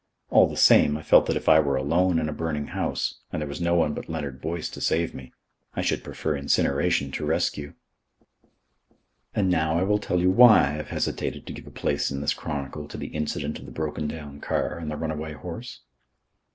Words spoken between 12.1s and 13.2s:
this chronicle to the